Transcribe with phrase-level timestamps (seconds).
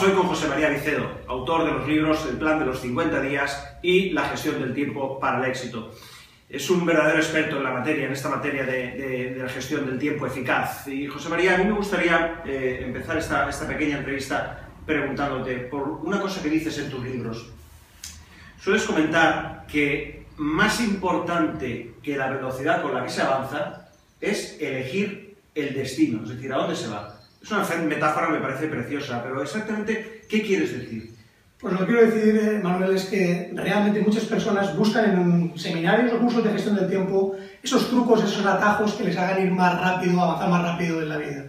[0.00, 4.72] Caicedo, autor de los libros El plan de los 50 días y La gestión del
[4.72, 5.92] tiempo para el éxito.
[6.48, 10.26] Es un verdadero experto en la materia, en esta materia de, la gestión del tiempo
[10.26, 10.88] eficaz.
[10.88, 15.86] Y José María, a mí me gustaría eh, empezar esta, esta pequeña entrevista preguntándote por
[16.02, 17.50] una cosa que dices en tus libros.
[18.58, 25.36] Sueles comentar que más importante que la velocidad con la que se avanza es elegir
[25.54, 27.19] el destino, es decir, a dónde se va.
[27.42, 31.10] Es una metáfora, me parece preciosa, pero exactamente, ¿qué quieres decir?
[31.60, 36.14] Pues lo que quiero decir, eh, Manuel, es que realmente muchas personas buscan en seminarios
[36.14, 39.78] o cursos de gestión del tiempo esos trucos, esos atajos que les hagan ir más
[39.78, 41.44] rápido, avanzar más rápido en la vida.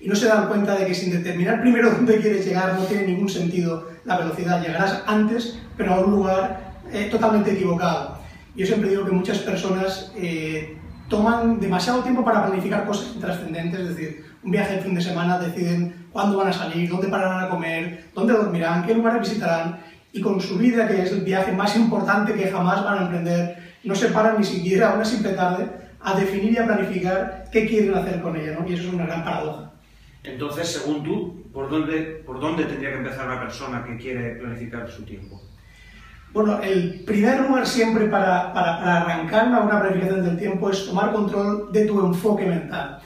[0.00, 3.06] Y no se dan cuenta de que sin determinar primero dónde quieres llegar no tiene
[3.06, 4.60] ningún sentido la velocidad.
[4.60, 8.18] Llegarás antes, pero a un lugar eh, totalmente equivocado.
[8.54, 10.76] Yo siempre digo que muchas personas eh,
[11.08, 15.38] toman demasiado tiempo para planificar cosas trascendentes, es decir, un viaje de fin de semana,
[15.38, 19.80] deciden cuándo van a salir, dónde pararán a comer, dónde dormirán, qué lugares visitarán,
[20.12, 23.56] y con su vida, que es el viaje más importante que jamás van a emprender,
[23.82, 25.68] no se paran ni siquiera una simple tarde
[26.00, 28.68] a definir y a planificar qué quieren hacer con ella, ¿no?
[28.68, 29.72] y eso es una gran paradoja.
[30.22, 34.90] Entonces, según tú, ¿por dónde, ¿por dónde tendría que empezar una persona que quiere planificar
[34.90, 35.40] su tiempo?
[36.34, 41.12] Bueno, el primer lugar siempre para, para, arrancar una buena planificación del tiempo es tomar
[41.12, 42.98] control de tu enfoque mental.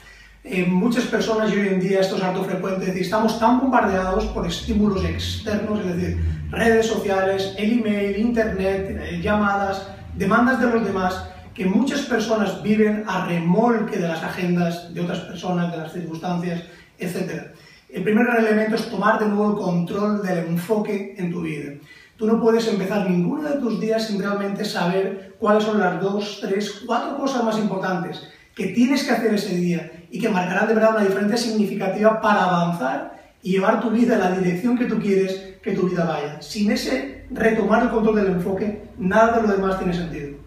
[0.43, 4.47] En muchas personas y hoy en día esto es harto frecuente, estamos tan bombardeados por
[4.47, 6.17] estímulos externos, es decir,
[6.49, 13.03] redes sociales, el email, internet, eh, llamadas, demandas de los demás, que muchas personas viven
[13.05, 16.63] a remolque de las agendas de otras personas, de las circunstancias,
[16.97, 17.43] etc.
[17.89, 21.73] El primer elemento es tomar de nuevo el control del enfoque en tu vida.
[22.19, 26.39] Tú no puedes empezar ninguno de tus días sin realmente saber cuáles son las dos,
[26.41, 30.73] tres, cuatro cosas más importantes que tienes que hacer ese día y que marcarán de
[30.73, 34.99] verdad una diferencia significativa para avanzar y llevar tu vida en la dirección que tú
[34.99, 36.41] quieres que tu vida vaya.
[36.41, 40.37] Sin ese retomar el control del enfoque, nada de lo demás tiene sentido.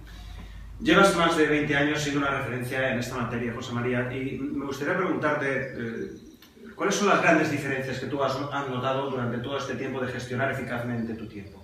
[0.78, 4.66] Llevas más de 20 años siendo una referencia en esta materia, José María, y me
[4.66, 6.12] gustaría preguntarte eh,
[6.74, 10.52] cuáles son las grandes diferencias que tú has notado durante todo este tiempo de gestionar
[10.52, 11.61] eficazmente tu tiempo.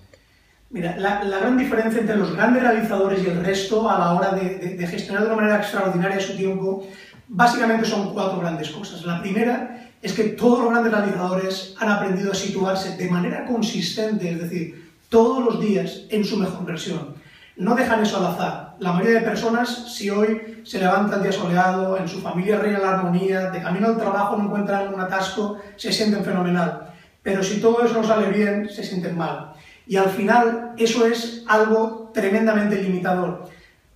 [0.71, 4.87] Mira, la, gran diferencia entre los grandes realizadores y el resto a la hora de,
[4.87, 6.87] gestionar de una manera extraordinaria su tiempo,
[7.27, 9.03] básicamente son cuatro grandes cosas.
[9.07, 14.31] La primera es que todos los grandes realizadores han aprendido a situarse de manera consistente,
[14.31, 17.15] es decir, todos los días en su mejor versión.
[17.57, 18.77] No dejan eso al azar.
[18.79, 22.79] La mayoría de personas, si hoy se levanta el día soleado, en su familia reina
[22.79, 26.91] la armonía, de camino al trabajo no encuentran un atasco, se sienten fenomenal.
[27.23, 29.55] Pero si todo eso no sale bien, se sienten mal.
[29.89, 33.49] Y al final eso es algo tremendamente limitador.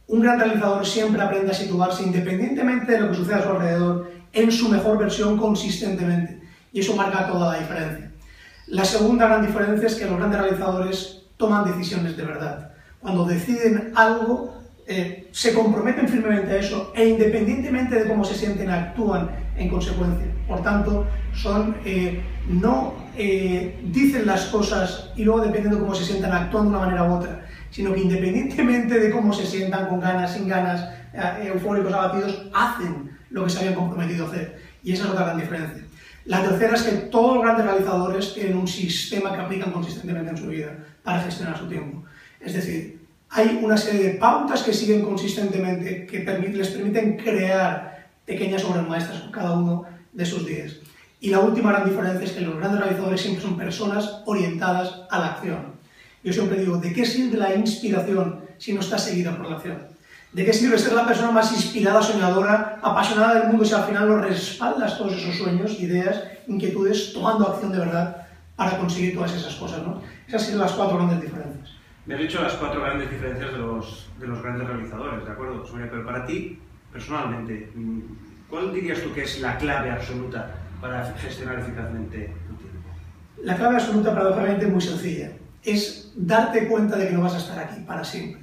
[0.09, 4.11] Un gran realizador siempre aprende a situarse independientemente de lo que suceda a su alrededor
[4.33, 6.43] en su mejor versión consistentemente.
[6.73, 8.11] Y eso marca toda la diferencia.
[8.69, 12.73] La segunda gran diferencia es que los grandes realizadores toman decisiones de verdad.
[13.01, 18.70] Cuando deciden algo, eh, se comprometen firmemente a eso e independientemente de cómo se sienten,
[18.70, 20.26] actúan en consecuencia.
[20.47, 26.04] Por tanto, son, eh, no eh, dicen las cosas y luego dependiendo de cómo se
[26.04, 30.00] sientan actúan de una manera u otra, sino que independientemente de cómo se sientan, con
[30.00, 34.59] ganas, sin ganas, eh, eufóricos, abatidos, hacen lo que se habían comprometido a hacer.
[34.82, 35.84] Y esa es otra gran diferencia.
[36.25, 40.37] La tercera es que todos los grandes realizadores tienen un sistema que aplican consistentemente en
[40.37, 42.04] su vida para gestionar su tiempo.
[42.41, 43.02] Es decir,
[43.34, 49.20] hay una serie de pautas que siguen consistentemente que les permiten crear pequeñas obras maestras
[49.20, 50.76] con cada uno de sus días.
[51.19, 55.19] Y la última gran diferencia es que los grandes realizadores siempre son personas orientadas a
[55.19, 55.72] la acción.
[56.22, 59.78] Yo siempre digo, ¿de qué sirve la inspiración si no está seguida por la acción?
[60.32, 64.08] ¿De qué sirve ser la persona más inspirada, soñadora, apasionada del mundo si al final
[64.08, 68.26] no respaldas todos esos sueños, ideas, inquietudes, tomando acción de verdad
[68.56, 69.82] para conseguir todas esas cosas?
[69.82, 70.02] ¿no?
[70.28, 71.81] Esas son las cuatro grandes diferencias.
[72.04, 75.64] Me has dicho las cuatro grandes diferencias de los, de los grandes realizadores, ¿de acuerdo,
[75.64, 75.88] Sonia?
[75.88, 76.58] Pero para ti,
[76.93, 77.70] personalmente,
[78.50, 82.88] ¿cuál dirías tú que es la clave absoluta para gestionar eficazmente tu tiempo?
[83.44, 85.31] La clave absoluta, paradójicamente, es muy sencilla.
[85.62, 88.43] Es darte cuenta de que no vas a estar aquí para siempre.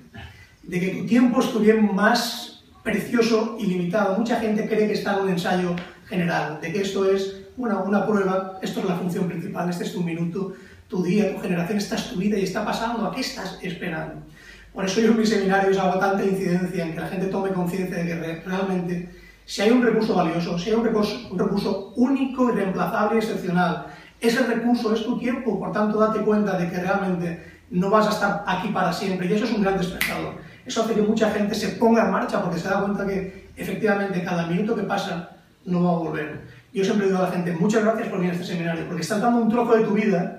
[0.63, 4.17] De que tu tiempo es tu bien más precioso y limitado.
[4.17, 5.75] Mucha gente cree que está en un ensayo
[6.07, 9.91] general, de que esto es bueno, una prueba, esto es la función principal, este es
[9.91, 10.53] tu minuto,
[10.89, 14.23] tu día, tu generación, esta es tu vida y está pasando, ¿a qué estás esperando?
[14.73, 17.97] Por eso yo en mis seminarios hago tanta incidencia en que la gente tome conciencia
[17.97, 19.09] de que realmente
[19.45, 23.87] si hay un recurso valioso, si hay un recurso, único, irreemplazable y excepcional,
[24.21, 28.09] ese recurso es tu tiempo, por tanto date cuenta de que realmente no vas a
[28.11, 30.35] estar aquí para siempre y eso es un gran despertador.
[30.65, 34.23] Eso hace que mucha gente se ponga en marcha porque se da cuenta que efectivamente
[34.23, 36.41] cada minuto que pasa no va a volver.
[36.71, 39.19] Yo siempre digo a la gente, muchas gracias por venir a este seminario, porque estás
[39.19, 40.38] dando un trozo de tu vida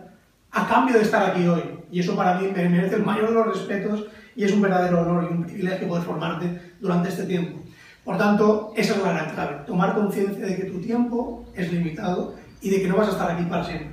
[0.53, 1.63] a cambio de estar aquí hoy.
[1.91, 4.07] Y eso para mí me merece el mayor de los respetos
[4.37, 7.61] y es un verdadero honor y un privilegio poder formarte durante este tiempo.
[8.05, 12.35] Por tanto, esa es la gran clave, tomar conciencia de que tu tiempo es limitado
[12.63, 13.89] y de que no vas a estar aquí para siempre.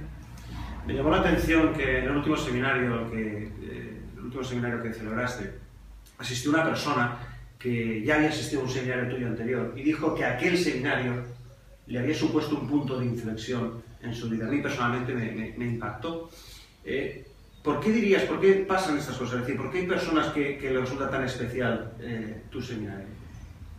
[0.85, 4.93] Me llamó la atención que en el último seminario que, eh, el último seminario que
[4.93, 5.53] celebraste,
[6.17, 7.17] asistió una persona
[7.59, 11.25] que ya había asistido a un seminario tuyo anterior y dijo que aquel seminario
[11.87, 14.47] le había supuesto un punto de inflexión en su vida.
[14.47, 16.29] A mí personalmente me, impactó.
[16.83, 17.25] Eh,
[17.63, 19.35] ¿Por qué dirías, por qué pasan estas cosas?
[19.35, 23.07] Es decir, ¿por qué hay personas que, que le resulta tan especial eh, tu seminario?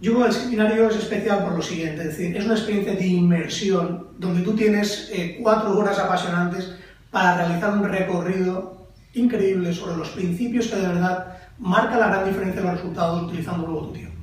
[0.00, 2.94] Yo creo que el seminario es especial por lo siguiente, es decir, es una experiencia
[2.94, 6.72] de inmersión donde tú tienes eh, cuatro horas apasionantes
[7.10, 12.60] para realizar un recorrido increíble sobre los principios que de verdad marca la gran diferencia
[12.60, 14.18] de los resultados utilizando luego tu tiempo.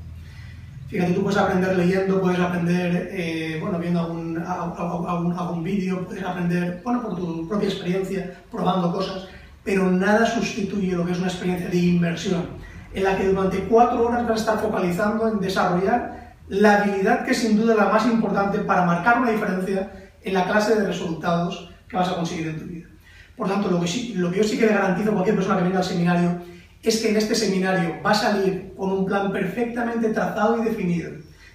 [0.88, 6.24] Fíjate, tú puedes aprender leyendo, puedes aprender eh, bueno, viendo algún, algún, algún vídeo, puedes
[6.24, 9.28] aprender bueno, por tu propia experiencia, probando cosas,
[9.64, 12.46] pero nada sustituye lo que es una experiencia de inmersión,
[12.94, 17.34] en la que durante cuatro horas vas a estar focalizando en desarrollar la habilidad que
[17.34, 19.92] sin duda es la más importante para marcar una diferencia
[20.22, 22.88] en la clase de resultados que vas a conseguir en tu vida.
[23.36, 25.58] Por tanto, lo que, sí, lo que yo sí que le garantizo a cualquier persona
[25.58, 26.42] que venga al seminario
[26.90, 31.12] es que en este seminario va a salir con un plan perfectamente trazado y definido,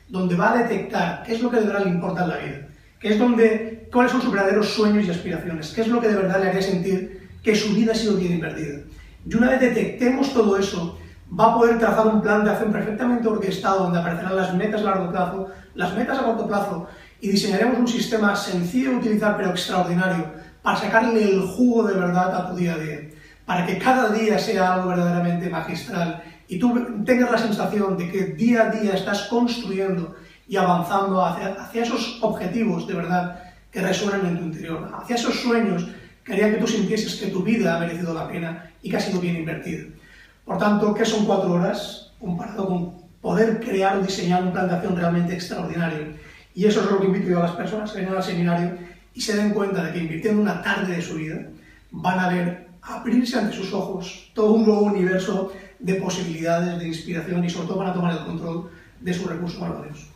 [0.08, 2.68] donde va a detectar qué es lo que de verdad le importa en la vida,
[2.98, 6.16] qué es donde, cuáles son sus verdaderos sueños y aspiraciones, qué es lo que de
[6.16, 8.80] verdad le haría sentir que su vida ha sido bien invertida.
[9.24, 10.98] Y una vez detectemos todo eso,
[11.38, 14.84] va a poder trazar un plan de acción perfectamente orquestado, donde aparecerán las metas a
[14.84, 16.88] largo plazo, las metas a corto plazo,
[17.20, 20.26] y diseñaremos un sistema sencillo de utilizar pero extraordinario
[20.62, 23.00] para sacarle el jugo de verdad a tu día a día
[23.50, 28.26] para que cada día sea algo verdaderamente magistral y tú tengas la sensación de que
[28.26, 30.14] día a día estás construyendo
[30.46, 33.42] y avanzando hacia, hacia esos objetivos de verdad
[33.72, 35.88] que resuenan en tu interior, hacia esos sueños
[36.22, 39.00] que harían que tú sintieses que tu vida ha merecido la pena y que ha
[39.00, 39.82] sido bien invertida.
[40.44, 44.74] Por tanto, ¿qué son cuatro horas comparado con poder crear o diseñar un plan de
[44.74, 46.14] acción realmente extraordinario?
[46.54, 48.78] Y eso es lo que invito yo a las personas que vengan al seminario
[49.12, 51.48] y se den cuenta de que invirtiendo una tarde de su vida
[51.90, 57.44] van a ver abrirse ante sus ojos todo un nuevo universo de posibilidades, de inspiración
[57.44, 60.08] y sobre todo para tomar el control de sus recursos valiosos.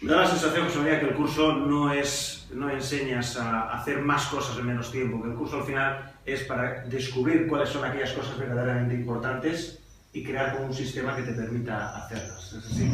[0.00, 4.26] Me da la sensación, José que el curso no es, no enseñas a hacer más
[4.26, 8.12] cosas en menos tiempo, que el curso al final es para descubrir cuáles son aquellas
[8.12, 9.78] cosas verdaderamente importantes
[10.12, 12.52] y crear como un sistema que te permita hacerlas.
[12.52, 12.90] ¿Es así?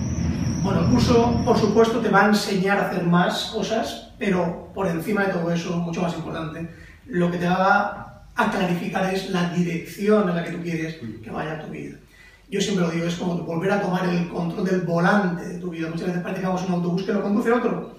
[0.62, 4.86] Bueno, el curso, por supuesto, te va a enseñar a hacer más cosas, pero por
[4.86, 6.68] encima de todo eso, mucho más importante,
[7.06, 11.30] lo que te va a clarificar es la dirección en la que tú quieres que
[11.30, 11.98] vaya tu vida.
[12.50, 15.70] Yo siempre lo digo, es como volver a tomar el control del volante de tu
[15.70, 15.88] vida.
[15.88, 17.96] Muchas veces practicamos un autobús que lo conduce otro.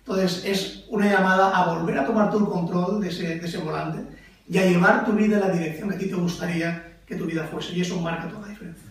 [0.00, 3.58] Entonces es una llamada a volver a tomar tú el control de ese, de ese
[3.58, 4.04] volante
[4.48, 7.24] y a llevar tu vida en la dirección que a ti te gustaría que tu
[7.24, 7.74] vida fuese.
[7.74, 8.86] Y eso marca toda la diferencia.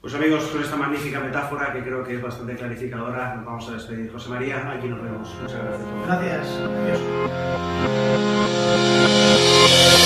[0.00, 3.72] Pues amigos, con esta magnífica metáfora que creo que es bastante clarificadora, nos vamos a
[3.72, 4.12] despedir.
[4.12, 5.34] José María, aquí nos vemos.
[5.42, 5.88] Muchas gracias.
[6.06, 6.46] Gracias.
[8.22, 9.25] Adiós.
[9.68, 10.05] Thank you.